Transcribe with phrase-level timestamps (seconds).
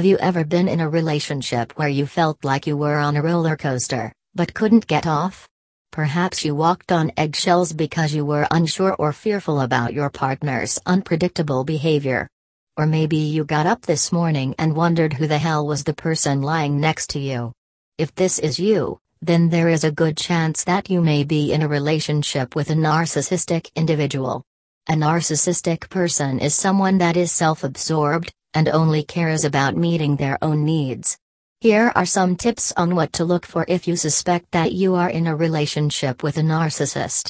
[0.00, 3.22] Have you ever been in a relationship where you felt like you were on a
[3.22, 5.46] roller coaster, but couldn't get off?
[5.92, 11.64] Perhaps you walked on eggshells because you were unsure or fearful about your partner's unpredictable
[11.64, 12.26] behavior.
[12.78, 16.40] Or maybe you got up this morning and wondered who the hell was the person
[16.40, 17.52] lying next to you.
[17.98, 21.60] If this is you, then there is a good chance that you may be in
[21.60, 24.44] a relationship with a narcissistic individual.
[24.88, 30.38] A narcissistic person is someone that is self absorbed, and only cares about meeting their
[30.40, 31.18] own needs.
[31.60, 35.10] Here are some tips on what to look for if you suspect that you are
[35.10, 37.28] in a relationship with a narcissist.